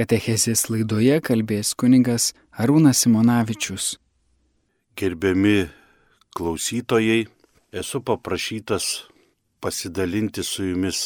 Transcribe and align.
Katechezės 0.00 0.62
laidoje 0.72 1.18
kalbės 1.20 1.74
kuningas 1.76 2.30
Arūnas 2.56 3.02
Simonavičius. 3.04 3.98
Gerbiami 4.96 5.66
klausytojai, 6.32 7.26
esu 7.68 8.00
paprašytas 8.00 8.86
pasidalinti 9.60 10.40
su 10.40 10.70
jumis 10.70 11.00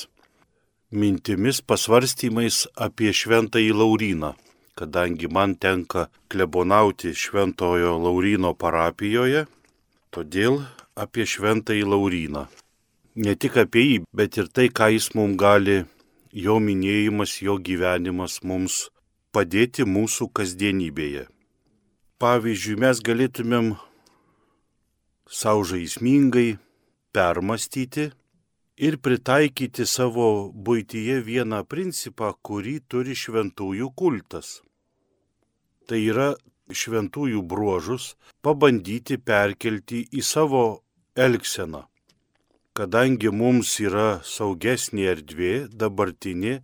mintimis, 0.94 1.58
pasvarstymais 1.66 2.68
apie 2.86 3.10
Šventąjį 3.10 3.72
Lauryną, 3.80 4.30
kadangi 4.78 5.26
man 5.26 5.56
tenka 5.58 6.06
klebonauti 6.30 7.16
Šventojo 7.18 7.96
Laurino 7.98 8.52
parapijoje, 8.54 9.48
todėl 10.14 10.60
apie 10.94 11.26
Šventąjį 11.26 11.90
Lauryną. 11.96 12.46
Ne 13.26 13.34
tik 13.34 13.58
apie 13.58 13.88
jį, 13.88 13.98
bet 14.14 14.38
ir 14.38 14.46
tai, 14.54 14.68
ką 14.70 14.92
jis 14.94 15.10
mums 15.18 15.34
gali 15.42 15.82
jo 16.34 16.58
minėjimas, 16.58 17.38
jo 17.46 17.56
gyvenimas 17.62 18.40
mums 18.42 18.88
padėti 19.34 19.86
mūsų 19.86 20.28
kasdienybėje. 20.34 21.28
Pavyzdžiui, 22.18 22.78
mes 22.82 23.00
galėtumėm 23.06 23.70
savo 25.30 25.62
žaismingai 25.70 26.56
permastyti 27.14 28.08
ir 28.76 28.98
pritaikyti 28.98 29.86
savo 29.86 30.50
būtyje 30.50 31.20
vieną 31.28 31.62
principą, 31.70 32.32
kurį 32.42 32.80
turi 32.90 33.14
šventųjų 33.14 33.90
kultas. 33.94 34.58
Tai 35.86 36.00
yra 36.00 36.28
šventųjų 36.70 37.42
bruožus 37.46 38.14
pabandyti 38.42 39.18
perkelti 39.20 40.06
į 40.10 40.22
savo 40.24 40.64
elgseną 41.14 41.84
kadangi 42.74 43.30
mums 43.30 43.76
yra 43.78 44.20
saugesnė 44.26 45.06
erdvė 45.12 45.52
dabartinė, 45.70 46.58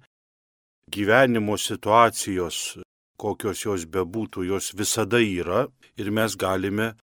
gyvenimo 0.91 1.55
situacijos, 1.55 2.81
kokios 3.21 3.63
jos 3.63 3.87
bebūtų, 3.87 4.49
jos 4.51 4.73
visada 4.75 5.21
yra 5.23 5.69
ir 6.01 6.11
mes 6.11 6.35
galime 6.35 6.95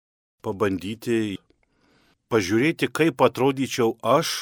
pabandyti 0.44 1.38
pažiūrėti, 2.28 2.90
kaip 2.92 3.24
atrodyčiau 3.24 3.96
aš, 4.04 4.34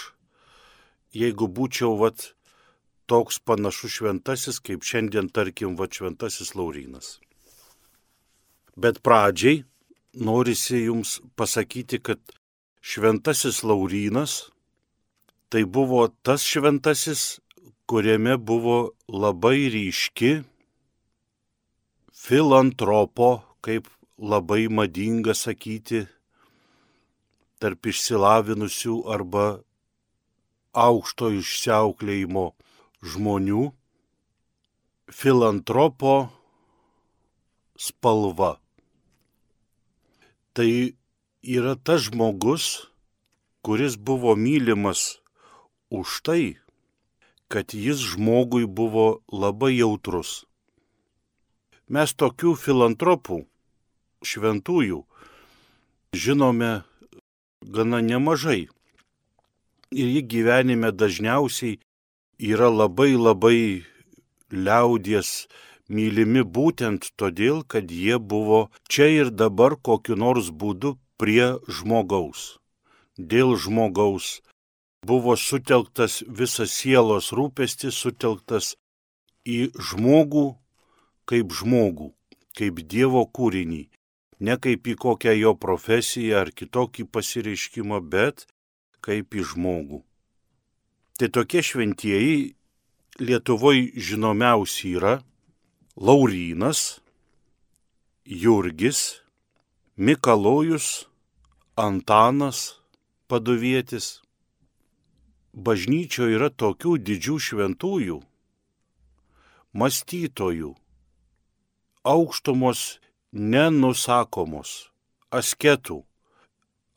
jeigu 1.13 1.45
būčiau 1.45 1.93
vat, 2.01 2.31
toks 3.05 3.37
panašus 3.45 3.99
šventasis, 3.99 4.57
kaip 4.65 4.81
šiandien, 4.81 5.29
tarkim, 5.29 5.75
vat, 5.77 5.93
šventasis 5.93 6.55
Laurinas. 6.57 7.19
Bet 8.73 9.03
pradžiai 9.05 9.61
norisi 10.17 10.87
jums 10.87 11.19
pasakyti, 11.37 12.01
kad 12.01 12.19
šventasis 12.81 13.61
Laurinas 13.61 14.54
tai 15.49 15.63
buvo 15.65 16.07
tas 16.25 16.43
šventasis, 16.43 17.39
kuriame 17.85 18.37
buvo 18.37 18.95
labai 19.07 19.69
ryški 19.73 20.31
filantropo, 22.25 23.43
kaip 23.61 23.87
labai 24.17 24.65
madinga 24.71 25.35
sakyti, 25.37 26.05
tarp 27.61 27.89
išsilavinusių 27.91 28.95
arba 29.15 29.45
aukšto 30.75 31.29
išsiauklėjimo 31.39 32.45
žmonių, 33.13 33.65
filantropo 35.13 36.15
spalva. 37.77 38.55
Tai 40.55 40.69
yra 41.43 41.75
tas 41.75 42.07
žmogus, 42.07 42.87
kuris 43.61 43.99
buvo 43.99 44.33
mylimas 44.39 45.19
už 45.89 46.21
tai, 46.25 46.57
kad 47.47 47.73
jis 47.73 48.01
žmogui 48.01 48.65
buvo 48.65 49.21
labai 49.31 49.75
jautrus. 49.77 50.45
Mes 51.87 52.13
tokių 52.17 52.55
filantropų, 52.57 53.43
šventųjų, 54.25 55.03
žinome 56.17 56.71
gana 57.61 58.01
nemažai. 58.01 58.65
Ir 59.93 60.07
jį 60.15 60.21
gyvenime 60.31 60.89
dažniausiai 60.91 61.77
yra 62.41 62.71
labai 62.73 63.13
labai 63.13 63.85
liaudies 64.51 65.45
mylimi 65.87 66.41
būtent 66.41 67.11
todėl, 67.15 67.61
kad 67.63 67.91
jie 67.91 68.17
buvo 68.17 68.69
čia 68.89 69.07
ir 69.21 69.29
dabar 69.29 69.77
kokiu 69.77 70.17
nors 70.17 70.49
būdu 70.49 70.97
prie 71.21 71.55
žmogaus. 71.69 72.57
Dėl 73.17 73.55
žmogaus 73.55 74.41
buvo 75.05 75.35
sutelktas 75.37 76.23
visas 76.27 76.73
sielos 76.73 77.31
rūpestis, 77.35 77.95
sutelktas 77.95 78.73
į 79.45 79.69
žmogų 79.77 80.47
kaip 81.29 81.53
žmogų, 81.53 82.11
kaip 82.57 82.81
Dievo 82.89 83.25
kūrinį, 83.25 83.85
ne 84.45 84.57
kaip 84.61 84.87
į 84.87 84.95
kokią 85.01 85.33
jo 85.37 85.53
profesiją 85.57 86.43
ar 86.45 86.51
kitokį 86.53 87.07
pasireiškimą, 87.09 88.01
bet 88.01 88.45
kaip 89.05 89.35
į 89.35 89.45
žmogų. 89.53 90.03
Tai 91.17 91.31
tokie 91.31 91.63
šventieji 91.63 92.53
Lietuvoje 93.15 93.93
žinomiausi 93.95 94.89
yra 94.97 95.21
Laurynas, 95.95 96.99
Jurgis, 98.27 99.21
Mikalojus, 99.95 101.07
Antanas, 101.79 102.81
Paduvietis 103.31 104.24
bažnyčioje 105.55 106.35
yra 106.35 106.49
tokių 106.51 106.97
didžių 107.07 107.37
šventųjų, 107.47 108.17
mąstytojų, 109.75 110.71
aukštumos 112.03 112.81
nenusakomos, 113.31 114.91
asketų, 115.31 116.03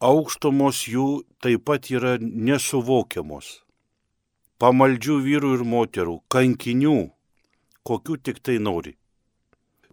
aukštumos 0.03 0.85
jų 0.91 1.09
taip 1.43 1.65
pat 1.71 1.91
yra 1.95 2.19
nesuvokiamos, 2.21 3.63
pamaldžių 4.59 5.21
vyrų 5.27 5.55
ir 5.59 5.65
moterų, 5.65 6.17
kankinių, 6.31 6.99
kokių 7.87 8.19
tik 8.23 8.43
tai 8.43 8.59
nori. 8.59 8.97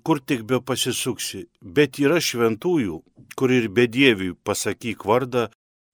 Kur 0.05 0.19
tik 0.21 0.43
be 0.45 0.59
pasisuksi, 0.61 1.47
bet 1.61 1.97
yra 1.97 2.19
šventųjų, 2.21 2.99
kur 3.37 3.49
ir 3.49 3.69
bedieviui 3.73 4.35
pasakyk 4.45 5.05
vardą, 5.05 5.47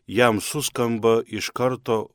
jam 0.07 0.41
suskamba 0.43 1.21
iš 1.27 1.51
karto 1.55 2.09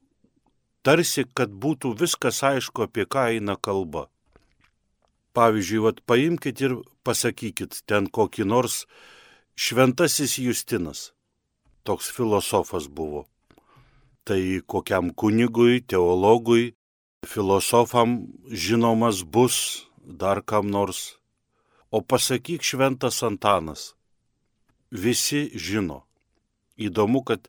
tarsi, 0.86 1.24
kad 1.34 1.50
būtų 1.50 1.96
viskas 1.98 2.44
aišku, 2.46 2.86
apie 2.86 3.06
ką 3.10 3.26
eina 3.34 3.56
kalba. 3.58 4.06
Pavyzdžiui, 5.34 5.82
vat, 5.82 5.98
paimkite 6.06 6.68
ir 6.68 6.74
pasakykit 7.04 7.82
ten 7.90 8.06
kokį 8.06 8.46
nors 8.46 8.84
šventasis 9.58 10.38
Justinas. 10.38 11.10
Toks 11.82 12.10
filosofas 12.14 12.86
buvo. 12.86 13.26
Tai 14.26 14.40
kokiam 14.66 15.12
kunigui, 15.14 15.82
teologui, 15.82 16.74
filosofam 17.26 18.26
žinomas 18.50 19.22
bus 19.22 19.86
dar 20.02 20.42
kam 20.42 20.70
nors. 20.70 21.18
O 21.90 22.00
pasakyk 22.02 22.62
šventas 22.62 23.22
Antanas. 23.22 23.94
Visi 24.90 25.50
žino. 25.54 26.02
Įdomu, 26.76 27.22
kad 27.22 27.46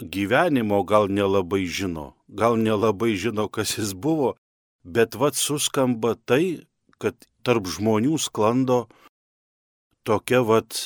gyvenimo 0.00 0.82
gal 0.84 1.08
nelabai 1.08 1.64
žino, 1.68 2.15
gal 2.28 2.56
nelabai 2.58 3.14
žino, 3.16 3.48
kas 3.48 3.78
jis 3.78 3.94
buvo, 3.94 4.34
bet 4.84 5.14
vad 5.14 5.34
suskamba 5.34 6.14
tai, 6.26 6.66
kad 6.98 7.14
tarp 7.42 7.66
žmonių 7.70 8.18
sklando 8.18 8.86
tokia 10.06 10.42
vad 10.46 10.78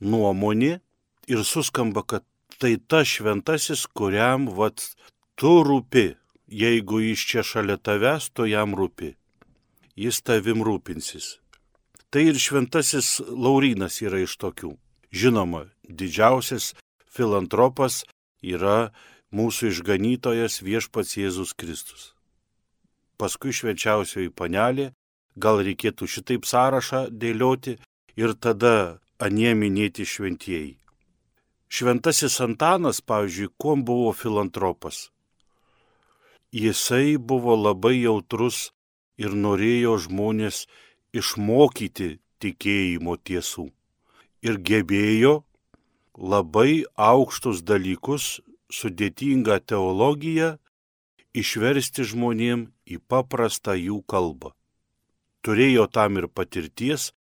nuomonė 0.00 0.78
ir 1.28 1.42
suskamba, 1.44 2.04
kad 2.04 2.24
tai 2.60 2.76
ta 2.76 3.02
šventasis, 3.04 3.86
kuriam 3.92 4.48
vad 4.56 4.80
tu 5.36 5.60
rūpi, 5.66 6.14
jeigu 6.48 7.00
jis 7.04 7.24
čia 7.28 7.42
šalia 7.44 7.76
tavęs, 7.76 8.30
tu 8.32 8.46
jam 8.48 8.76
rūpi, 8.76 9.14
jis 9.96 10.22
tavim 10.22 10.64
rūpinsis. 10.64 11.36
Tai 12.10 12.22
ir 12.30 12.38
šventasis 12.40 13.18
Laurinas 13.28 13.98
yra 14.00 14.22
iš 14.24 14.36
tokių. 14.40 14.76
Žinoma, 15.12 15.66
didžiausias 15.84 16.72
filantropas 17.12 18.04
yra 18.40 18.92
mūsų 19.36 19.72
išganytojas 19.72 20.62
viešpats 20.64 21.16
Jėzus 21.20 21.52
Kristus. 21.58 22.12
Paskui 23.20 23.52
švenčiausioji 23.56 24.32
panelė, 24.32 24.90
gal 25.36 25.60
reikėtų 25.64 26.08
šitaip 26.08 26.48
sąrašą 26.48 27.06
dėlioti 27.12 27.76
ir 28.16 28.34
tada 28.40 28.98
anie 29.18 29.52
minėti 29.54 30.04
šventieji. 30.08 30.76
Šventasis 31.68 32.38
Antanas, 32.40 33.00
pavyzdžiui, 33.02 33.52
kuom 33.58 33.82
buvo 33.84 34.12
filantropas? 34.14 35.10
Jisai 36.54 37.16
buvo 37.18 37.56
labai 37.58 37.96
jautrus 38.04 38.70
ir 39.18 39.34
norėjo 39.34 39.96
žmonės 40.06 40.64
išmokyti 41.16 42.16
tikėjimo 42.40 43.16
tiesų. 43.18 43.66
Ir 44.46 44.60
gebėjo 44.62 45.34
labai 46.16 46.84
aukštus 46.94 47.64
dalykus, 47.66 48.40
sudėtingą 48.72 49.58
teologiją 49.70 50.56
išversti 51.36 52.06
žmonėm 52.10 52.68
į 52.86 53.00
paprastą 53.10 53.76
jų 53.78 54.02
kalbą. 54.08 54.52
turėjo 55.46 55.84
tam 55.86 56.16
ir 56.18 56.26
patirties, 56.26 57.12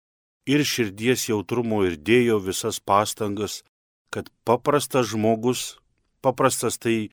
ir 0.48 0.64
širdies 0.64 1.28
jautrumo, 1.28 1.82
ir 1.84 1.98
dėjo 2.00 2.38
visas 2.40 2.78
pastangas, 2.80 3.60
kad 4.08 4.30
paprastas 4.48 5.10
žmogus, 5.12 5.76
paprastas 6.24 6.78
tai 6.80 7.10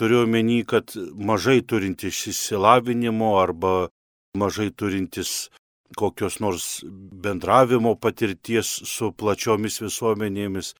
turiu 0.00 0.22
omeny, 0.24 0.64
kad 0.64 0.96
mažai 1.30 1.60
turintis 1.60 2.22
išsilavinimo 2.32 3.34
arba 3.36 3.90
mažai 4.36 4.70
turintis 4.70 5.50
kokios 5.96 6.40
nors 6.40 6.84
bendravimo 7.26 7.94
patirties 8.00 8.68
su 8.94 9.12
plačiomis 9.12 9.80
visuomenėmis, 9.84 10.74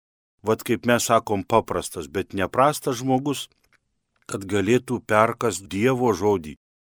vad 0.47 0.63
kaip 0.67 0.87
mes 0.87 1.09
sakom, 1.11 1.45
paprastas, 1.45 2.07
bet 2.09 2.33
neprastas 2.33 3.01
žmogus, 3.03 3.49
kad 4.31 4.47
galėtų 4.47 5.01
perkas 5.07 5.61
Dievo 5.63 6.13
žodį 6.15 6.57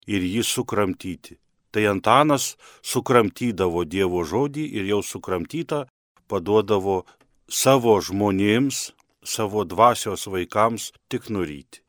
ir 0.07 0.27
jį 0.33 0.43
sukramtyti. 0.47 1.37
Tai 1.71 1.83
Antanas 1.91 2.55
sukramtydavo 2.81 3.83
Dievo 3.85 4.23
žodį 4.23 4.63
ir 4.79 4.87
jau 4.91 5.01
sukramtytą 5.03 5.85
paduodavo 6.31 7.03
savo 7.47 7.97
žmonėms, 8.03 8.91
savo 9.23 9.63
dvasios 9.67 10.27
vaikams 10.31 10.91
tik 11.11 11.27
nuryti. 11.29 11.83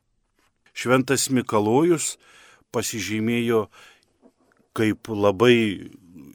Šventas 0.75 1.29
Mikalojus 1.31 2.17
pasižymėjo 2.71 3.67
kaip 4.75 5.09
labai 5.09 5.89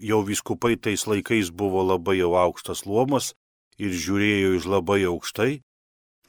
jau 0.05 0.21
viskupai 0.26 0.75
tais 0.76 1.06
laikais 1.09 1.53
buvo 1.53 1.85
labai 1.85 2.19
jau 2.19 2.35
aukštas 2.37 2.85
luomas 2.88 3.32
ir 3.79 3.94
žiūrėjo 3.94 4.55
iš 4.59 4.69
labai 4.71 5.03
aukštai, 5.11 5.53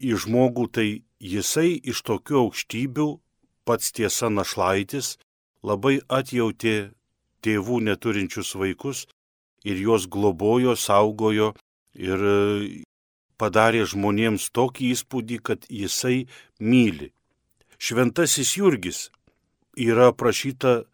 į 0.01 0.11
žmogų 0.25 0.65
tai 0.75 0.87
jisai 1.19 1.77
iš 1.79 2.01
tokių 2.07 2.41
aukštybių, 2.45 3.07
pats 3.65 3.91
tiesa 3.95 4.29
našlaitis, 4.29 5.15
labai 5.63 5.99
atjautė 6.09 6.91
tėvų 7.45 7.81
neturinčius 7.87 8.55
vaikus 8.57 9.05
ir 9.65 9.77
juos 9.81 10.05
globojo, 10.09 10.75
saugojo 10.77 11.53
ir 11.95 12.25
padarė 13.41 13.85
žmonėms 13.89 14.49
tokį 14.55 14.91
įspūdį, 14.95 15.37
kad 15.43 15.65
jisai 15.69 16.25
myli. 16.59 17.11
Šventasis 17.77 18.55
Jurgis 18.57 19.09
yra 19.75 20.11
prašyta 20.15 20.85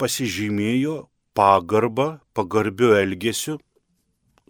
pasižymėjo 0.00 1.08
pagarbą, 1.36 2.18
pagarbiu 2.34 2.94
elgesiu 2.96 3.58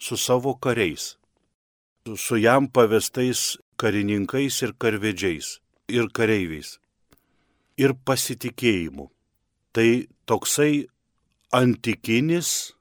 su 0.01 0.17
savo 0.17 0.55
kariais, 0.55 1.17
su 2.17 2.37
jam 2.37 2.69
pavestais 2.69 3.59
karininkais 3.77 4.63
ir 4.63 4.73
karvedžiais 4.79 5.59
ir 5.89 6.09
kareiviais 6.13 6.79
ir 7.79 7.95
pasitikėjimu. 8.07 9.09
Tai 9.73 9.89
toksai 10.27 10.89
antikinis 11.55 12.75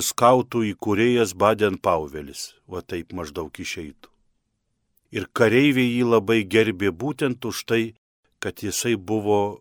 skautų 0.00 0.64
įkūrėjas 0.72 1.34
Baden 1.36 1.76
Pauvelis, 1.76 2.54
va 2.66 2.80
taip 2.80 3.12
maždaug 3.12 3.52
išeitų. 3.52 4.08
Ir 5.12 5.28
kareiviai 5.36 5.98
jį 5.98 6.04
labai 6.08 6.40
gerbė 6.48 6.88
būtent 6.88 7.44
už 7.44 7.64
tai, 7.68 7.82
kad 8.40 8.64
jisai 8.64 8.96
buvo 8.96 9.60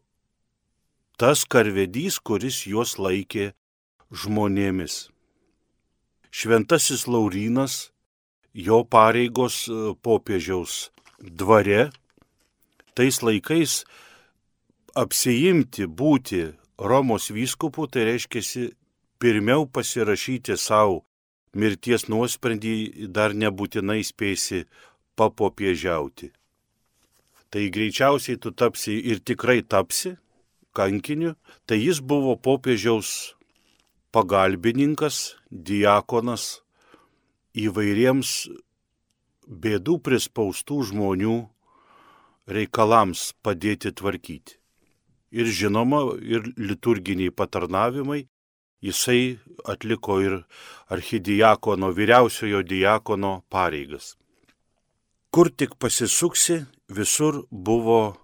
tas 1.19 1.43
karvedys, 1.43 2.21
kuris 2.23 2.63
juos 2.65 2.95
laikė 2.97 3.51
žmonėmis. 4.15 5.10
Šventasis 6.31 7.07
Laurinas, 7.11 7.91
jo 8.53 8.83
pareigos 8.87 9.67
e, 9.67 9.93
popiežiaus 9.99 10.89
dvare, 11.19 11.89
tais 12.95 13.19
laikais 13.21 13.81
apsijimti 14.95 15.87
būti 15.87 16.43
Romos 16.81 17.29
vyskupu, 17.35 17.85
tai 17.91 18.07
reiškia 18.09 18.69
pirmiau 19.21 19.67
pasirašyti 19.67 20.55
savo 20.57 21.03
mirties 21.53 22.07
nuosprendį, 22.09 23.07
dar 23.11 23.35
nebūtinai 23.35 24.01
spėsi 24.07 24.63
papopiežiauti. 25.19 26.31
Tai 27.51 27.63
greičiausiai 27.75 28.39
tu 28.39 28.53
tapsi 28.55 28.95
ir 29.11 29.19
tikrai 29.19 29.59
tapsi 29.61 30.15
kankiniu, 30.73 31.35
tai 31.67 31.81
jis 31.83 31.99
buvo 31.99 32.37
popiežiaus 32.39 33.35
pagalbininkas, 34.11 35.35
diakonas 35.51 36.61
įvairiems 37.57 38.33
bėdų 39.47 39.97
prispaustų 40.05 40.81
žmonių 40.91 41.37
reikalams 42.51 43.31
padėti 43.43 43.91
tvarkyti. 43.95 44.57
Ir 45.31 45.47
žinoma, 45.47 46.03
ir 46.19 46.51
liturginiai 46.59 47.31
patarnavimai 47.31 48.25
jisai 48.81 49.39
atliko 49.63 50.19
ir 50.21 50.33
archidiakono, 50.89 51.91
vyriausiojo 51.95 52.63
diakono 52.67 53.41
pareigas. 53.49 54.15
Kur 55.31 55.47
tik 55.49 55.77
pasisuksi, 55.79 56.65
visur 56.89 57.45
buvo 57.51 58.17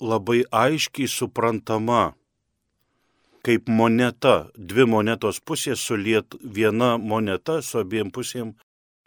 labai 0.00 0.42
aiškiai 0.50 1.06
suprantama, 1.08 2.16
kaip 3.46 3.68
moneta, 3.70 4.48
dvi 4.58 4.86
monetos 4.90 5.38
pusės 5.38 5.82
suliet 5.86 6.34
viena 6.42 6.96
moneta 6.98 7.60
su 7.62 7.78
abiem 7.78 8.10
pusėm 8.10 8.54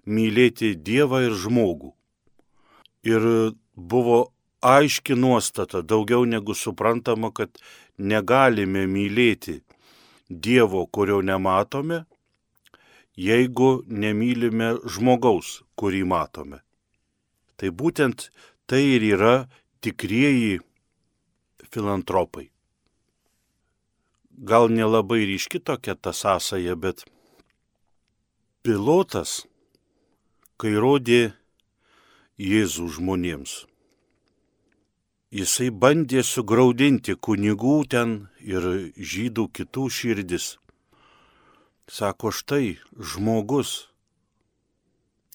mylėti 0.08 0.76
Dievą 0.80 1.26
ir 1.28 1.36
žmogų. 1.36 1.92
Ir 3.04 3.26
buvo 3.76 4.20
aiški 4.64 5.18
nuostata, 5.20 5.82
daugiau 5.84 6.24
negu 6.28 6.56
suprantama, 6.56 7.34
kad 7.36 7.60
negalime 7.98 8.86
mylėti 8.88 9.60
Dievo, 10.30 10.86
kurio 10.88 11.20
nematome, 11.26 12.04
jeigu 13.20 13.72
nemylime 13.88 14.76
žmogaus, 14.88 15.64
kurį 15.76 16.06
matome. 16.08 16.62
Tai 17.60 17.74
būtent 17.76 18.30
tai 18.70 18.84
ir 18.96 19.04
yra 19.04 19.34
tikrieji 19.84 20.62
filantropai. 21.74 22.48
Gal 24.40 24.70
nelabai 24.72 25.26
ryški 25.28 25.60
tokia 25.60 25.96
ta 25.96 26.14
sąsaja, 26.16 26.76
bet 26.80 27.04
pilotas, 28.64 29.44
kai 30.56 30.72
rodė 30.80 31.34
Jėzų 32.40 32.86
žmonėms, 32.96 33.66
jisai 35.36 35.68
bandė 35.76 36.24
sugraudinti 36.24 37.18
kunigų 37.20 37.76
ten 37.92 38.14
ir 38.40 38.64
žydų 38.96 39.50
kitų 39.60 39.90
širdis. 39.92 40.48
Sako, 41.92 42.32
štai 42.32 42.78
žmogus, 42.96 43.90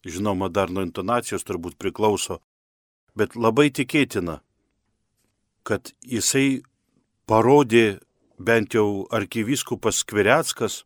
žinoma, 0.00 0.48
dar 0.48 0.72
nuo 0.72 0.86
intonacijos 0.86 1.44
turbūt 1.44 1.76
priklauso, 1.76 2.40
bet 3.12 3.36
labai 3.36 3.68
tikėtina, 3.68 4.40
kad 5.60 5.92
jisai 6.08 6.62
parodė, 7.28 8.00
bent 8.38 8.74
jau 8.74 9.06
arkivyskupas 9.10 10.02
Skvireckas 10.02 10.84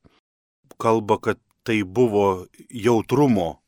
kalba, 0.78 1.18
kad 1.18 1.38
tai 1.62 1.82
buvo 1.84 2.46
jautrumo 2.70 3.58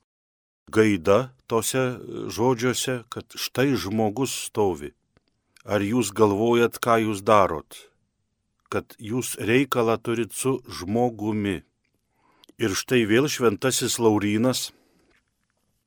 gaida 0.71 1.35
tose 1.47 1.99
žodžiuose, 2.31 3.05
kad 3.11 3.27
štai 3.35 3.75
žmogus 3.75 4.33
stovi. 4.47 4.95
Ar 5.65 5.83
jūs 5.85 6.13
galvojat, 6.17 6.79
ką 6.81 7.01
jūs 7.05 7.21
darot? 7.27 7.77
Kad 8.71 8.95
jūs 8.97 9.35
reikalą 9.37 9.99
turit 9.99 10.33
su 10.33 10.61
žmogumi. 10.65 11.61
Ir 12.61 12.77
štai 12.77 13.03
vėl 13.09 13.27
šventasis 13.29 13.99
Laurinas 13.99 14.71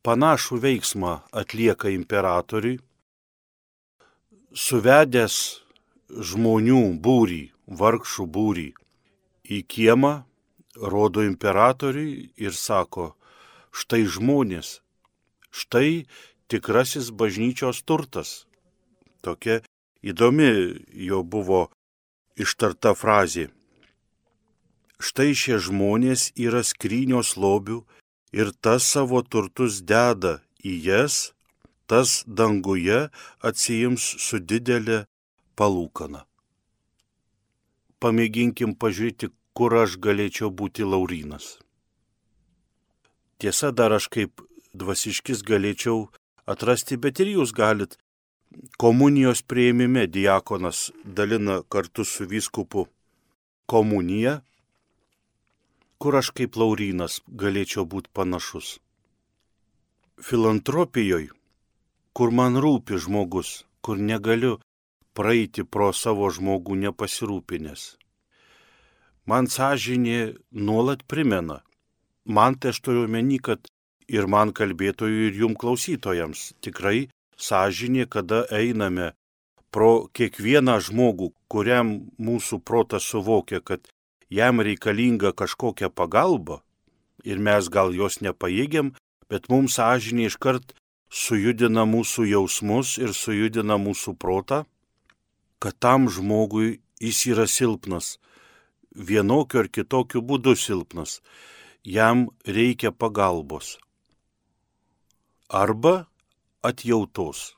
panašų 0.04 0.60
veiksmą 0.60 1.14
atlieka 1.32 1.94
imperatoriui 1.94 2.82
suvedęs 4.54 5.38
žmonių 6.14 6.82
būrį, 7.02 7.53
vargšų 7.68 8.26
būrį 8.36 8.70
į 9.44 9.60
kiemą, 9.68 10.14
rodo 10.76 11.24
imperatoriui 11.24 12.32
ir 12.38 12.56
sako, 12.58 13.14
štai 13.72 14.04
žmonės, 14.10 14.82
štai 15.52 16.06
tikrasis 16.50 17.12
bažnyčios 17.12 17.84
turtas. 17.84 18.46
Tokia 19.24 19.62
įdomi 20.04 20.50
jo 21.08 21.24
buvo 21.24 21.70
ištarta 22.36 22.94
frazė. 22.98 23.50
Štai 25.04 25.34
šie 25.36 25.60
žmonės 25.60 26.32
yra 26.40 26.64
skrynios 26.64 27.36
lobių 27.38 27.84
ir 28.34 28.52
tas 28.64 28.88
savo 28.88 29.22
turtus 29.22 29.82
deda 29.84 30.40
į 30.64 30.74
jas 30.88 31.34
tas 31.88 32.24
danguje 32.28 33.10
atsijims 33.44 34.04
su 34.26 34.40
didelė 34.40 35.04
palūkana. 35.60 36.24
Pamėginkim 38.04 38.76
pažiūrėti, 38.76 39.32
kur 39.56 39.76
aš 39.80 39.98
galėčiau 40.04 40.52
būti 40.52 40.84
Laurinas. 40.84 41.58
Tiesa, 43.40 43.72
dar 43.72 43.96
aš 43.96 44.10
kaip 44.12 44.44
dvasiškis 44.76 45.44
galėčiau 45.48 46.10
atrasti, 46.46 46.98
bet 46.98 47.24
ir 47.24 47.36
jūs 47.38 47.54
galit. 47.56 47.96
Komunijos 48.78 49.42
prieimime 49.42 50.04
diakonas 50.08 50.90
dalina 51.04 51.62
kartu 51.74 52.04
su 52.06 52.28
vyskupu 52.30 52.90
komuniją 53.72 54.42
kur 56.04 56.18
aš 56.20 56.34
kaip 56.38 56.58
Laurinas 56.60 57.14
galėčiau 57.42 57.86
būti 57.92 58.10
panašus. 58.18 58.70
Filantropijoje, 60.28 61.30
kur 62.12 62.34
man 62.40 62.60
rūpi 62.66 63.00
žmogus, 63.06 63.52
kur 63.80 64.02
negaliu 64.10 64.58
praeiti 65.18 65.64
pro 65.64 65.92
savo 65.94 66.30
žmogų 66.34 66.78
nepasirūpinęs. 66.86 67.84
Man 69.30 69.48
sąžinė 69.48 70.36
nuolat 70.52 71.06
primena, 71.08 71.62
man 72.26 72.58
tai 72.60 72.74
aš 72.74 72.82
turiu 72.84 73.08
meni, 73.08 73.40
kad 73.40 73.70
ir 74.12 74.28
man 74.28 74.52
kalbėtojų, 74.52 75.30
ir 75.30 75.40
jum 75.46 75.56
klausytojams 75.56 76.52
tikrai 76.64 77.08
sąžinė, 77.40 78.08
kada 78.12 78.44
einame 78.52 79.14
pro 79.72 80.10
kiekvieną 80.14 80.78
žmogų, 80.90 81.32
kuriam 81.48 81.96
mūsų 82.20 82.60
protas 82.68 83.08
suvokia, 83.10 83.62
kad 83.62 83.88
jam 84.30 84.62
reikalinga 84.62 85.34
kažkokia 85.34 85.90
pagalba 85.90 86.62
ir 87.24 87.40
mes 87.40 87.70
gal 87.72 87.94
jos 87.96 88.20
nepajėgiam, 88.22 88.94
bet 89.32 89.50
mums 89.50 89.80
sąžinė 89.80 90.28
iškart 90.30 90.76
sujudina 91.10 91.86
mūsų 91.88 92.28
jausmus 92.34 92.98
ir 93.00 93.14
sujudina 93.16 93.80
mūsų 93.80 94.18
protą, 94.20 94.64
kad 95.64 95.78
tam 95.80 96.10
žmogui 96.12 96.82
jis 97.00 97.20
yra 97.32 97.46
silpnas, 97.48 98.18
vienokiu 98.92 99.62
ar 99.64 99.70
kitokiu 99.72 100.20
būdu 100.20 100.58
silpnas, 100.60 101.22
jam 101.88 102.28
reikia 102.44 102.92
pagalbos. 102.92 103.78
Arba 105.48 105.94
atjautos. 106.64 107.54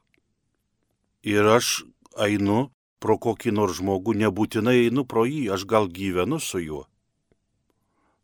Ir 1.25 1.50
aš 1.50 1.85
einu 2.21 2.69
pro 3.01 3.17
kokį 3.17 3.53
nors 3.57 3.79
žmogų, 3.79 4.13
nebūtinai 4.21 4.75
einu 4.83 5.05
pro 5.09 5.25
jį, 5.25 5.47
aš 5.55 5.65
gal 5.65 5.89
gyvenu 5.89 6.38
su 6.41 6.62
juo. 6.62 6.83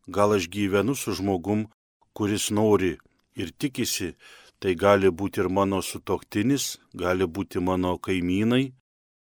Gal 0.06 0.36
aš 0.38 0.46
gyvenu 0.54 0.94
su 0.98 1.16
žmogum, 1.18 1.66
kuris 2.14 2.52
nori 2.54 3.00
ir 3.34 3.50
tikisi, 3.58 4.14
tai 4.62 4.76
gali 4.76 5.10
būti 5.10 5.42
ir 5.42 5.50
mano 5.50 5.82
sutoktinis, 5.82 6.78
gali 6.94 7.26
būti 7.26 7.62
mano 7.62 7.96
kaimynai, 7.98 8.74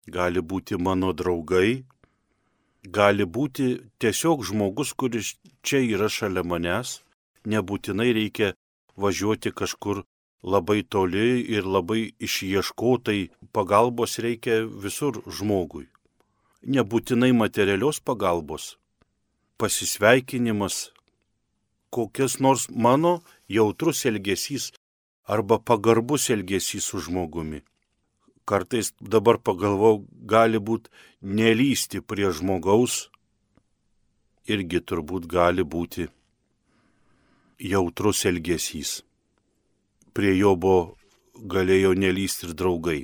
gali 0.07 0.41
būti 0.41 0.77
mano 0.77 1.13
draugai, 1.13 1.85
gali 2.85 3.25
būti 3.25 3.81
tiesiog 3.99 4.45
žmogus, 4.45 4.93
kuris 4.93 5.37
čia 5.63 5.81
yra 5.81 6.09
šalia 6.09 6.45
manęs, 6.45 7.01
nebūtinai 7.47 8.13
reikia 8.13 8.55
važiuoti 8.97 9.53
kažkur 9.53 10.05
labai 10.43 10.83
toli 10.83 11.41
ir 11.57 11.65
labai 11.65 12.13
išieškotai 12.21 13.31
pagalbos 13.53 14.19
reikia 14.19 14.65
visur 14.67 15.23
žmogui. 15.27 15.89
Nebūtinai 16.65 17.33
materialios 17.37 18.01
pagalbos, 18.01 18.77
pasisveikinimas, 19.59 20.93
kokias 21.91 22.41
nors 22.41 22.69
mano 22.71 23.21
jautrus 23.49 24.05
elgesys 24.09 24.73
arba 25.25 25.59
pagarbus 25.59 26.31
elgesys 26.31 26.85
su 26.89 27.01
žmogumi. 27.01 27.61
Kartais 28.45 28.93
dabar 29.01 29.39
pagalvau, 29.41 30.05
gali 30.29 30.61
būti 30.61 30.93
nelysti 31.23 32.03
prie 32.05 32.29
žmogaus, 32.29 33.09
irgi 34.45 34.83
turbūt 34.85 35.25
gali 35.31 35.65
būti 35.65 36.11
jautrus 37.59 38.27
elgesys 38.29 39.01
prie 40.15 40.37
Jobo 40.39 40.95
galėjo 41.35 41.95
nelysti 41.99 42.47
ir 42.47 42.55
draugai. 42.55 43.01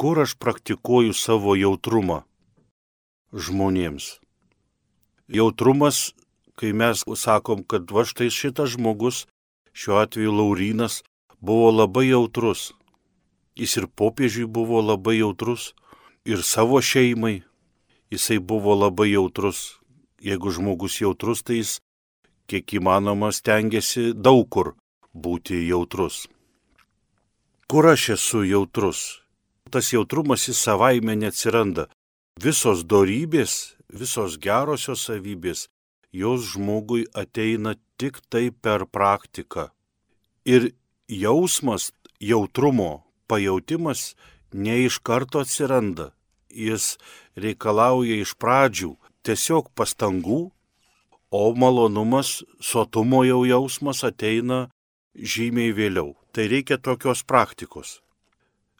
Kur 0.00 0.22
aš 0.22 0.32
praktikuoju 0.40 1.12
savo 1.12 1.52
jautrumą 1.58 2.22
žmonėms? 3.34 4.06
Jautrumas, 5.28 6.14
kai 6.56 6.72
mes 6.72 7.04
sakom, 7.20 7.60
kad 7.68 7.90
va 7.92 8.06
štai 8.08 8.30
šitas 8.32 8.72
žmogus, 8.78 9.26
šiuo 9.76 10.00
atveju 10.00 10.32
Laurinas, 10.38 11.02
buvo 11.44 11.68
labai 11.74 12.08
jautrus. 12.08 12.72
Jis 13.58 13.76
ir 13.80 13.86
popiežiui 13.90 14.46
buvo 14.46 14.80
labai 14.80 15.18
jautrus, 15.18 15.72
ir 16.24 16.42
savo 16.42 16.80
šeimai 16.80 17.42
jisai 18.10 18.38
buvo 18.38 18.74
labai 18.74 19.12
jautrus. 19.12 19.78
Jeigu 20.20 20.50
žmogus 20.50 21.00
jautrus, 21.00 21.42
tai 21.42 21.60
jis 21.60 21.78
kiek 22.50 22.74
įmanoma 22.78 23.30
stengiasi 23.32 24.12
daug 24.14 24.48
kur 24.50 24.74
būti 25.14 25.60
jautrus. 25.68 26.26
Kur 27.68 27.86
aš 27.92 28.08
esu 28.16 28.42
jautrus? 28.48 29.20
Tas 29.70 29.92
jautrumas 29.92 30.48
į 30.48 30.54
savaime 30.56 31.14
neatsiranda. 31.18 31.86
Visos 32.40 32.84
dorybės, 32.88 33.76
visos 33.92 34.38
gerosios 34.40 35.04
savybės, 35.04 35.66
jos 36.12 36.54
žmogui 36.54 37.04
ateina 37.12 37.74
tik 38.00 38.22
tai 38.30 38.48
per 38.50 38.86
praktiką. 38.86 39.68
Ir 40.48 40.72
jausmas, 41.08 41.92
jautrumo 42.20 43.07
pajautimas 43.28 44.14
ne 44.52 44.80
iš 44.84 44.98
karto 44.98 45.44
atsiranda. 45.44 46.12
Jis 46.48 46.96
reikalauja 47.36 48.16
iš 48.22 48.34
pradžių 48.40 48.94
tiesiog 49.26 49.68
pastangų, 49.76 50.48
o 51.30 51.42
malonumas, 51.54 52.42
sotumo 52.60 53.24
jau 53.28 53.42
jausmas 53.44 54.00
ateina 54.04 54.68
žymiai 55.14 55.74
vėliau. 55.76 56.14
Tai 56.32 56.48
reikia 56.48 56.78
tokios 56.78 57.24
praktikos. 57.24 58.00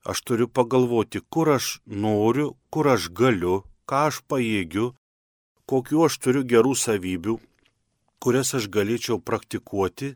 Aš 0.09 0.23
turiu 0.25 0.49
pagalvoti, 0.49 1.21
kur 1.21 1.50
aš 1.52 1.81
noriu, 1.85 2.55
kur 2.73 2.88
aš 2.88 3.11
galiu, 3.12 3.64
ką 3.88 4.09
aš 4.09 4.23
pajėgiu, 4.31 4.95
kokiu 5.69 6.07
aš 6.07 6.17
turiu 6.23 6.45
gerų 6.49 6.73
savybių, 6.78 7.37
kurias 8.23 8.55
aš 8.57 8.71
galėčiau 8.73 9.19
praktikuoti 9.21 10.14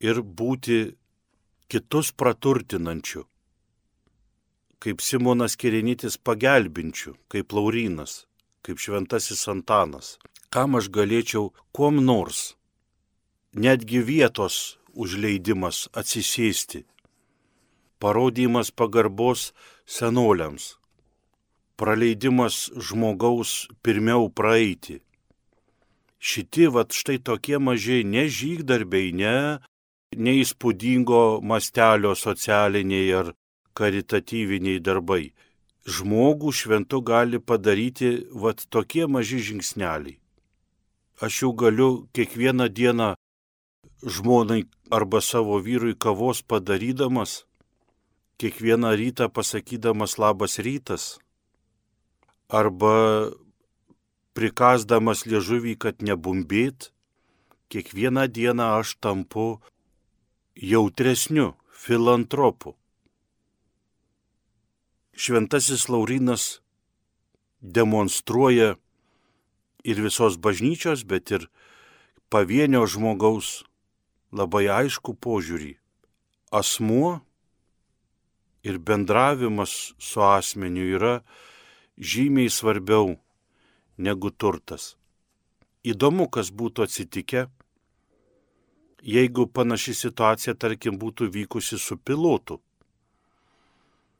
ir 0.00 0.22
būti 0.22 0.78
kitus 1.70 2.12
praturtinančiu. 2.12 3.24
Kaip 4.80 5.02
Simonas 5.04 5.56
Kirinytis 5.60 6.16
pagelbinčiu, 6.16 7.14
kaip 7.28 7.52
Laurinas, 7.52 8.24
kaip 8.64 8.80
Šventasis 8.80 9.44
Antanas. 9.48 10.16
Kam 10.50 10.74
aš 10.78 10.88
galėčiau 10.90 11.52
kuom 11.76 12.00
nors, 12.02 12.56
netgi 13.54 14.00
vietos 14.02 14.78
užleidimas 14.94 15.86
atsisėsti, 15.94 16.82
parodimas 18.02 18.72
pagarbos 18.74 19.50
senoliams, 19.86 20.74
praleidimas 21.78 22.70
žmogaus 22.88 23.68
pirmiau 23.84 24.28
praeiti. 24.28 25.00
Šiti 26.20 26.66
vat 26.68 26.92
štai 26.92 27.20
tokie 27.24 27.60
mažiai 27.62 28.04
ne 28.04 28.26
žygdarbiai, 28.28 29.12
ne 29.16 29.36
neįspūdingo 30.16 31.40
mastelio 31.46 32.16
socialiniai 32.18 33.12
ar 33.20 33.30
karitatyviniai 33.74 34.80
darbai. 34.80 35.32
Žmogų 35.88 36.52
šventu 36.52 37.00
gali 37.00 37.40
padaryti 37.40 38.10
vat 38.32 38.66
tokie 38.68 39.06
maži 39.06 39.40
žingsneliai. 39.46 40.18
Aš 41.20 41.42
jau 41.42 41.52
galiu 41.52 41.90
kiekvieną 42.16 42.68
dieną 42.68 43.08
žmonai 44.04 44.64
arba 44.90 45.20
savo 45.20 45.58
vyrui 45.60 45.94
kavos 45.94 46.40
padarydamas, 46.42 47.44
kiekvieną 48.40 48.96
rytą 48.96 49.28
pasakydamas 49.28 50.16
labas 50.16 50.56
rytas, 50.64 51.04
arba 52.48 53.30
prikasdamas 54.32 55.26
liežuvį, 55.28 55.76
kad 55.76 56.00
nebumbėt, 56.00 56.90
kiekvieną 57.68 58.26
dieną 58.32 58.80
aš 58.80 58.96
tampu 59.04 59.60
jautresniu, 60.56 61.54
filantropu. 61.70 62.79
Šventasis 65.20 65.90
Laurinas 65.92 66.62
demonstruoja 67.60 68.76
ir 69.84 69.98
visos 70.00 70.38
bažnyčios, 70.40 71.02
bet 71.04 71.28
ir 71.36 71.42
pavienio 72.32 72.86
žmogaus 72.88 73.66
labai 74.32 74.70
aišku 74.72 75.12
požiūrį. 75.20 75.74
Asmuo 76.56 77.18
ir 78.64 78.78
bendravimas 78.80 79.92
su 80.00 80.24
asmeniu 80.24 80.88
yra 80.96 81.12
žymiai 82.00 82.48
svarbiau 82.48 83.18
negu 84.00 84.32
turtas. 84.32 84.94
Įdomu, 85.84 86.30
kas 86.32 86.48
būtų 86.48 86.88
atsitikę, 86.88 87.44
jeigu 89.04 89.46
panaši 89.52 89.98
situacija, 90.00 90.56
tarkim, 90.56 90.96
būtų 90.96 91.28
vykusi 91.28 91.76
su 91.76 92.00
pilotu. 92.00 92.62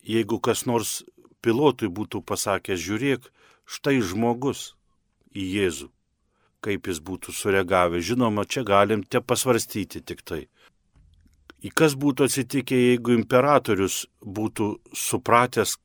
Jeigu 0.07 0.41
kas 0.41 0.67
nors 0.67 1.01
pilotui 1.45 1.89
būtų 1.89 2.25
pasakęs, 2.27 2.81
žiūrėk, 2.81 3.31
štai 3.69 4.01
žmogus 4.01 4.75
į 5.37 5.47
Jėzų 5.57 5.91
kaip 6.65 6.89
jis 6.91 7.01
būtų 7.05 7.35
sureagavęs. 7.35 8.07
Žinoma, 8.11 8.45
čia 8.45 8.65
galim 8.69 9.03
te 9.03 9.21
pasvarstyti 9.21 10.03
tik 10.05 10.23
tai. 10.29 10.43
Į 11.61 11.73
kas 11.77 11.97
būtų 12.01 12.29
atsitikę, 12.29 12.77
jeigu 12.77 13.17
imperatorius 13.19 14.07
būtų 14.25 14.71
supratęs, 14.97 15.77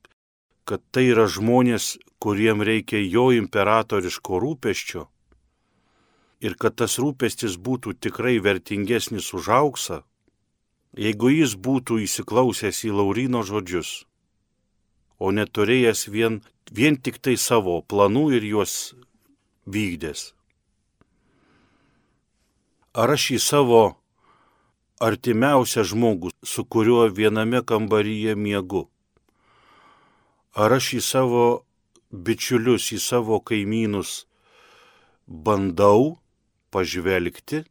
kad 0.68 0.82
tai 0.90 1.10
yra 1.12 1.26
žmonės, 1.28 1.96
kuriem 2.22 2.64
reikia 2.64 3.02
jo 3.02 3.28
imperatoriško 3.36 4.40
rūpeščio, 4.42 5.04
ir 6.40 6.56
kad 6.60 6.78
tas 6.80 6.96
rūpestis 7.00 7.58
būtų 7.60 7.96
tikrai 8.00 8.38
vertingesnis 8.40 9.28
už 9.36 9.50
auksą, 9.52 10.00
jeigu 10.96 11.30
jis 11.30 11.54
būtų 11.60 12.00
įsiklausęs 12.06 12.84
į 12.88 12.94
Laurino 12.96 13.42
žodžius, 13.44 14.06
o 15.20 15.32
neturėjęs 15.32 16.08
vien, 16.12 16.40
vien 16.72 16.96
tik 16.96 17.20
tai 17.20 17.36
savo 17.36 17.80
planų 17.82 18.24
ir 18.38 18.48
juos 18.52 18.94
vykdęs. 19.68 20.32
Ar 22.96 23.12
aš 23.12 23.30
į 23.36 23.40
savo 23.44 23.82
artimiausią 25.04 25.84
žmogų, 25.84 26.32
su 26.40 26.64
kuriuo 26.64 27.04
viename 27.12 27.60
kambaryje 27.60 28.32
miegu, 28.36 28.86
ar 30.56 30.72
aš 30.78 30.94
į 30.96 31.02
savo 31.04 31.44
bičiulius, 32.08 32.88
į 32.96 33.00
savo 33.04 33.42
kaimynus 33.44 34.24
bandau 35.28 36.16
pažvelgti, 36.72 37.66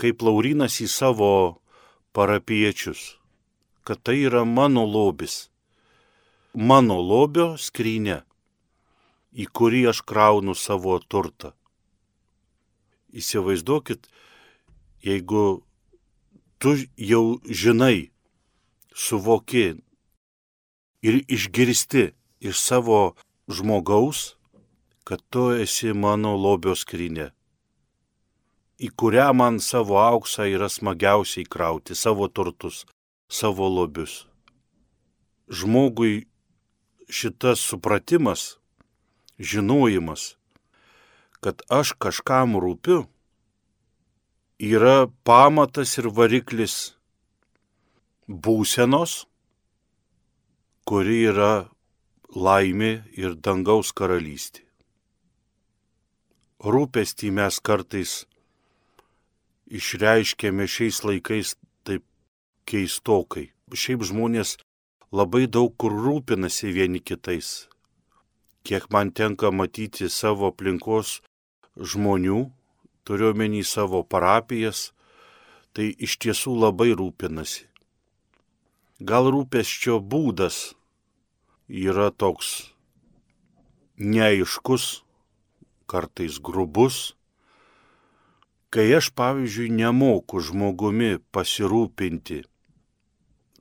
kaip 0.00 0.22
Laurinas 0.22 0.80
į 0.80 0.88
savo 0.90 1.32
parapiečius, 2.12 3.16
kad 3.84 4.02
tai 4.04 4.22
yra 4.26 4.44
mano 4.44 4.84
lobis, 4.86 5.48
mano 6.54 7.00
lobio 7.00 7.54
skrynė, 7.58 8.22
į 9.32 9.48
kurį 9.48 9.88
aš 9.92 10.02
kraunu 10.04 10.54
savo 10.54 10.98
turtą. 11.00 11.52
Įsivaizduokit, 13.12 14.08
jeigu 15.04 15.62
tu 16.60 16.76
jau 16.96 17.24
žinai, 17.44 18.12
suvoki 18.94 19.66
ir 21.02 21.20
išgirsti 21.28 22.12
iš 22.40 22.60
savo 22.60 23.14
žmogaus, 23.48 24.36
kad 25.04 25.20
tu 25.30 25.50
esi 25.56 25.92
mano 25.92 26.36
lobio 26.36 26.76
skrinė, 26.78 27.32
į 28.82 28.90
kurią 28.98 29.30
man 29.38 29.60
savo 29.62 29.98
auksą 30.02 30.48
yra 30.50 30.68
smagiausiai 30.72 31.46
krauti, 31.46 31.94
savo 31.94 32.28
turtus, 32.28 32.82
savo 33.30 33.68
lobius. 33.70 34.24
Žmogui 35.48 36.26
šitas 37.12 37.62
supratimas, 37.62 38.56
žinojimas, 39.38 40.34
kad 41.42 41.62
aš 41.70 41.94
kažkam 42.02 42.56
rūpiu, 42.62 43.04
yra 44.58 45.06
pamatas 45.26 45.94
ir 46.00 46.10
variklis 46.14 46.96
būsenos, 48.26 49.22
kuri 50.88 51.22
yra 51.30 51.54
laimė 52.32 52.92
ir 53.18 53.38
dangaus 53.38 53.92
karalystė 53.94 54.66
rūpestį 56.62 57.32
mes 57.34 57.58
kartais 57.58 58.12
išreiškėme 59.72 60.68
šiais 60.68 61.00
laikais 61.06 61.56
taip 61.86 62.04
keistokai. 62.68 63.50
Šiaip 63.72 64.04
žmonės 64.04 64.58
labai 65.12 65.46
daug 65.48 65.72
kur 65.80 65.94
rūpinasi 65.96 66.72
vieni 66.76 67.00
kitais. 67.00 67.68
Kiek 68.62 68.90
man 68.92 69.10
tenka 69.16 69.50
matyti 69.50 70.10
savo 70.12 70.52
aplinkos 70.52 71.20
žmonių, 71.76 72.44
turiuomenį 73.08 73.62
savo 73.66 74.02
parapijas, 74.04 74.92
tai 75.72 75.88
iš 75.96 76.18
tiesų 76.22 76.54
labai 76.60 76.92
rūpinasi. 76.94 77.66
Gal 79.02 79.32
rūpesčio 79.34 79.98
būdas 79.98 80.76
yra 81.66 82.12
toks 82.12 82.72
neaiškus, 83.98 85.02
kartais 85.90 86.38
grubus. 86.38 87.16
Kai 88.72 88.86
aš, 88.96 89.10
pavyzdžiui, 89.18 89.68
nemoku 89.76 90.40
žmogumi 90.40 91.18
pasirūpinti 91.34 92.38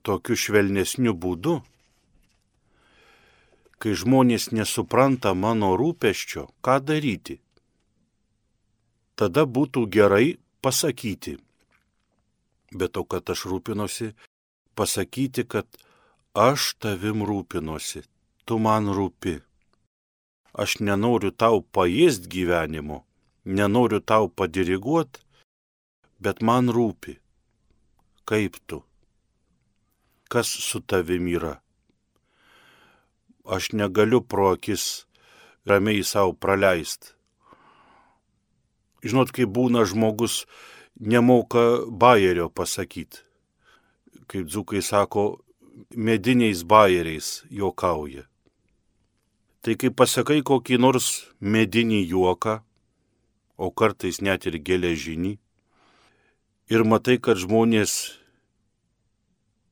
tokiu 0.07 0.37
švelnesniu 0.39 1.13
būdu, 1.13 1.57
kai 3.81 3.93
žmonės 3.97 4.49
nesupranta 4.55 5.33
mano 5.35 5.73
rūpeščio, 5.81 6.47
ką 6.63 6.77
daryti, 6.87 7.41
tada 9.19 9.43
būtų 9.43 9.85
gerai 9.91 10.39
pasakyti. 10.63 11.35
Bet 12.71 12.95
to, 12.95 13.03
kad 13.03 13.27
aš 13.35 13.45
rūpinosi, 13.51 14.13
pasakyti, 14.79 15.43
kad 15.43 15.67
aš 16.33 16.71
tavim 16.79 17.25
rūpinosi, 17.27 18.05
tu 18.47 18.63
man 18.63 18.87
rūpi 18.87 19.41
aš 20.53 20.79
nenoriu 20.79 21.31
tau 21.31 21.61
paėst 21.61 22.27
gyvenimo, 22.31 23.03
nenoriu 23.45 23.99
tau 23.99 24.29
padiriguot, 24.29 25.19
bet 26.21 26.41
man 26.41 26.69
rūpi, 26.69 27.17
kaip 28.29 28.57
tu, 28.67 28.81
kas 30.29 30.47
su 30.47 30.81
tavim 30.81 31.27
yra. 31.27 31.57
Aš 33.45 33.71
negaliu 33.73 34.21
pro 34.21 34.51
akis 34.53 35.07
ramiai 35.65 36.03
savo 36.05 36.33
praleist. 36.33 37.15
Žinot, 39.01 39.33
kai 39.33 39.49
būna 39.49 39.81
žmogus 39.89 40.45
nemoka 41.01 41.87
bajerio 41.89 42.49
pasakyti. 42.53 43.25
Kaip 44.29 44.45
dzukai 44.45 44.83
sako, 44.85 45.41
mediniais 45.97 46.61
bajeriais 46.63 47.41
juokauja. 47.49 48.27
Tai 49.61 49.73
kai 49.77 49.89
pasakai 49.89 50.41
kokį 50.45 50.77
nors 50.81 51.07
medinį 51.41 52.05
juoką, 52.13 52.61
o 53.57 53.71
kartais 53.71 54.21
net 54.21 54.47
ir 54.49 54.59
geležinį, 54.61 55.37
ir 56.71 56.83
matai, 56.87 57.17
kad 57.19 57.39
žmonės 57.41 58.21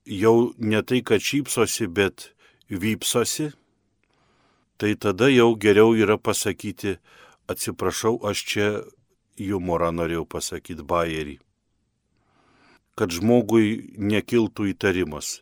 jau 0.09 0.51
ne 0.57 0.81
tai, 0.83 1.01
kad 1.05 1.23
šypsosi, 1.23 1.87
bet 1.87 2.31
vypsosi, 2.69 3.51
tai 4.79 4.95
tada 4.95 5.29
jau 5.29 5.53
geriau 5.55 5.93
yra 5.95 6.17
pasakyti, 6.17 6.97
atsiprašau, 7.49 8.19
aš 8.25 8.43
čia 8.45 8.67
humorą 9.39 9.91
norėjau 9.95 10.25
pasakyti, 10.27 10.83
bairį. 10.83 11.37
Kad 12.99 13.15
žmogui 13.15 13.95
nekiltų 13.95 14.73
įtarimas. 14.73 15.39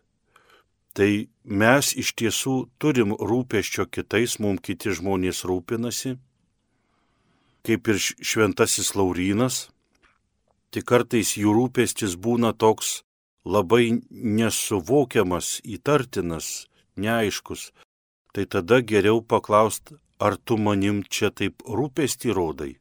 Tai 0.94 1.10
mes 1.46 1.94
iš 1.98 2.14
tiesų 2.18 2.56
turim 2.82 3.14
rūpeščio 3.14 3.86
kitais, 3.90 4.38
mums 4.42 4.62
kiti 4.66 4.94
žmonės 4.94 5.44
rūpinasi, 5.46 6.18
kaip 7.68 7.90
ir 7.92 8.00
šventasis 8.00 8.94
Laurinas, 8.96 9.68
tik 10.72 10.88
kartais 10.88 11.36
jų 11.36 11.52
rūpestis 11.58 12.16
būna 12.16 12.54
toks 12.56 13.02
labai 13.48 14.00
nesuvokiamas, 14.12 15.60
įtartinas, 15.64 16.68
neaiškus. 16.96 17.72
Tai 18.34 18.46
tada 18.46 18.80
geriau 18.86 19.22
paklaust, 19.22 19.96
ar 20.20 20.38
tu 20.38 20.58
manim 20.58 21.04
čia 21.04 21.32
taip 21.32 21.64
rūpestį 21.66 22.36
rodai, 22.38 22.74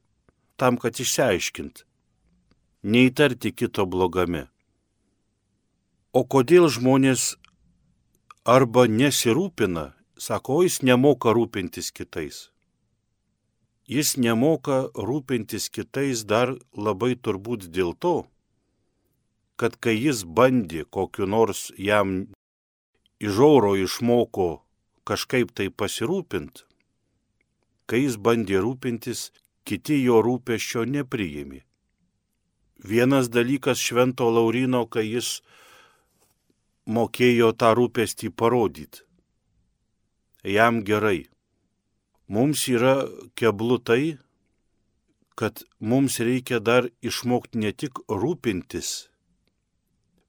tam, 0.60 0.76
kad 0.76 0.98
išsiaiškint, 1.00 1.84
neįtarti 2.82 3.52
kito 3.52 3.86
blogame. 3.86 4.46
O 6.12 6.24
kodėl 6.24 6.68
žmonės 6.72 7.36
arba 8.44 8.86
nesirūpina, 8.88 9.92
sako, 10.18 10.62
jis 10.66 10.82
nemoka 10.82 11.32
rūpintis 11.36 11.92
kitais. 11.92 12.48
Jis 13.86 14.16
nemoka 14.18 14.88
rūpintis 14.98 15.68
kitais 15.70 16.24
dar 16.26 16.56
labai 16.74 17.14
turbūt 17.14 17.68
dėl 17.70 17.92
to, 17.94 18.16
kad 19.56 19.76
kai 19.78 19.94
jis 19.94 20.24
bandė 20.26 20.82
kokiu 20.90 21.28
nors 21.30 21.68
jam 21.78 22.16
iš 23.22 23.38
oro 23.38 23.76
išmoko 23.78 24.48
kažkaip 25.06 25.54
tai 25.54 25.68
pasirūpint, 25.70 26.64
kai 27.86 28.02
jis 28.02 28.18
bandė 28.18 28.58
rūpintis, 28.64 29.30
kiti 29.66 30.00
jo 30.02 30.18
rūpeščio 30.22 30.82
nepriimi. 30.90 31.62
Vienas 32.82 33.30
dalykas 33.30 33.78
švento 33.78 34.26
Laurino, 34.30 34.82
kai 34.90 35.06
jis 35.06 35.40
mokėjo 36.86 37.54
tą 37.54 37.72
rūpestį 37.78 38.34
parodyti. 38.34 39.06
Jam 40.46 40.82
gerai. 40.86 41.26
Mums 42.28 42.66
yra 42.68 43.06
keblu 43.38 43.78
tai, 43.78 44.18
kad 45.38 45.62
mums 45.78 46.18
reikia 46.18 46.58
dar 46.58 46.88
išmokti 47.08 47.60
ne 47.62 47.70
tik 47.70 48.00
rūpintis, 48.10 49.08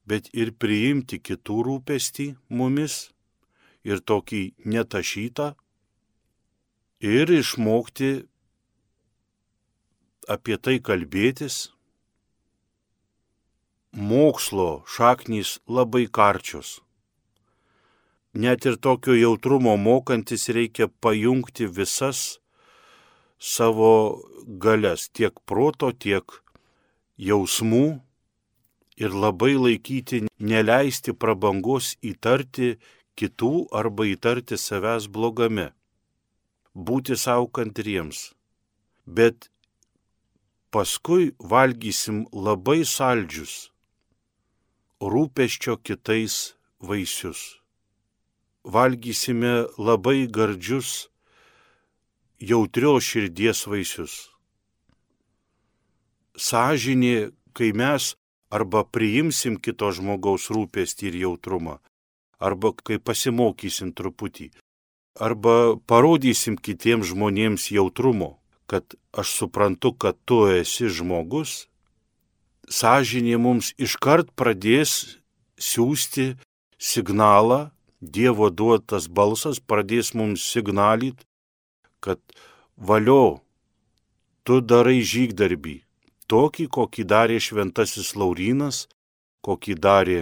bet 0.06 0.28
ir 0.32 0.52
priimti 0.54 1.18
kitų 1.18 1.56
rūpestį 1.68 2.28
mumis 2.54 3.08
ir 3.82 3.98
tokį 3.98 4.42
netašytą, 4.68 5.48
ir 7.00 7.34
išmokti 7.40 8.10
apie 10.28 10.56
tai 10.60 10.76
kalbėtis 10.84 11.72
mokslo 13.92 14.84
šaknys 14.86 15.58
labai 15.66 16.06
karčios. 16.06 16.78
Net 18.34 18.66
ir 18.66 18.76
tokio 18.76 19.14
jautrumo 19.16 19.76
mokantis 19.76 20.48
reikia 20.52 20.88
pajungti 21.00 21.66
visas 21.66 22.38
savo 23.38 24.20
galės 24.44 25.08
tiek 25.08 25.32
proto, 25.46 25.92
tiek 25.92 26.24
jausmų 27.16 28.00
ir 28.98 29.14
labai 29.14 29.54
laikyti, 29.56 30.26
neleisti 30.38 31.14
prabangos 31.14 31.94
įtarti 32.02 32.76
kitų 33.18 33.68
arba 33.72 34.06
įtarti 34.12 34.58
savęs 34.58 35.08
blogame. 35.08 35.70
Būti 36.74 37.16
savo 37.16 37.48
kantriems. 37.48 38.34
Bet 39.06 39.48
paskui 40.70 41.32
valgysim 41.40 42.26
labai 42.32 42.84
saldžius 42.84 43.70
rūpeščio 45.00 45.78
kitais 45.82 46.54
vaisius. 46.78 47.57
Valgysime 48.64 49.66
labai 49.78 50.26
gardžius 50.26 51.08
jautrios 52.40 53.04
širdies 53.04 53.66
vaisius. 53.66 54.14
Sažinė, 56.38 57.30
kai 57.52 57.72
mes 57.74 58.14
arba 58.50 58.84
priimsim 58.84 59.58
kito 59.58 59.90
žmogaus 59.92 60.48
rūpestį 60.54 61.10
ir 61.10 61.20
jautrumą, 61.24 61.78
arba 62.38 62.72
kai 62.78 62.98
pasimokysim 63.02 63.90
truputį, 63.92 64.52
arba 65.18 65.76
parodysim 65.90 66.56
kitiems 66.56 67.10
žmonėms 67.10 67.70
jautrumo, 67.74 68.38
kad 68.70 68.84
aš 69.12 69.34
suprantu, 69.42 69.92
kad 69.92 70.16
tu 70.24 70.44
esi 70.52 70.88
žmogus, 70.92 71.66
sąžinė 72.68 73.38
mums 73.40 73.72
iškart 73.80 74.30
pradės 74.38 75.18
siūsti 75.58 76.36
signalą, 76.78 77.68
Dievo 78.00 78.50
duotas 78.50 79.08
balsas 79.10 79.58
pradės 79.58 80.14
mums 80.14 80.44
signalyt, 80.46 81.24
kad 81.98 82.20
valio, 82.76 83.42
tu 84.46 84.60
darai 84.62 85.00
žygdarbį, 85.02 85.80
tokį, 86.30 86.68
kokį 86.70 87.04
darė 87.04 87.38
šventasis 87.42 88.14
Laurinas, 88.14 88.86
kokį 89.42 89.74
darė 89.74 90.20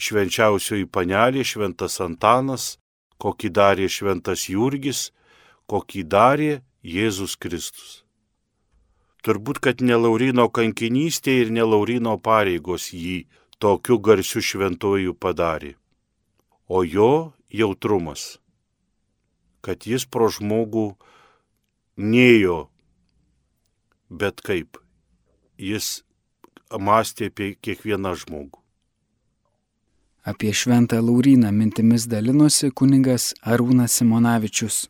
švenčiausioji 0.00 0.88
panelė 0.88 1.44
šventas 1.44 2.00
Antanas, 2.00 2.78
kokį 3.20 3.50
darė 3.60 3.88
šventas 3.92 4.48
Jurgis, 4.48 5.10
kokį 5.68 6.06
darė 6.08 6.62
Jėzus 6.82 7.36
Kristus. 7.36 8.02
Turbūt, 9.22 9.60
kad 9.62 9.84
ne 9.84 9.94
Laurino 9.94 10.48
kankinystė 10.48 11.36
ir 11.44 11.52
ne 11.54 11.62
Laurino 11.62 12.16
pareigos 12.18 12.88
jį 12.90 13.28
tokiu 13.62 14.00
garsiu 14.02 14.42
šventojų 14.42 15.14
padarė, 15.14 15.76
o 16.72 16.80
jo 16.88 17.10
jautrumas 17.52 18.30
kad 19.62 19.86
jis 19.86 20.04
pro 20.10 20.28
žmogų 20.32 20.92
nėjo, 22.02 22.66
bet 24.10 24.42
kaip 24.44 24.80
jis 25.60 26.02
mąstė 26.72 27.30
apie 27.30 27.52
kiekvieną 27.62 28.16
žmogų. 28.24 28.58
Apie 30.26 30.52
šventą 30.54 31.00
Lauriną 31.02 31.50
mintimis 31.54 32.06
dalinosi 32.10 32.70
kuningas 32.70 33.32
Arūnas 33.42 33.96
Simonavičius. 33.98 34.84